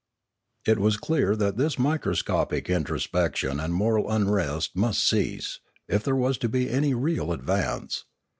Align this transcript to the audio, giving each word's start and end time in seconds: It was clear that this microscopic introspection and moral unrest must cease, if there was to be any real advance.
It 0.65 0.79
was 0.79 0.97
clear 0.97 1.35
that 1.35 1.57
this 1.57 1.77
microscopic 1.77 2.71
introspection 2.71 3.59
and 3.59 3.71
moral 3.71 4.09
unrest 4.09 4.75
must 4.75 5.07
cease, 5.07 5.59
if 5.87 6.03
there 6.03 6.15
was 6.15 6.39
to 6.39 6.49
be 6.49 6.71
any 6.71 6.95
real 6.95 7.31
advance. 7.31 8.05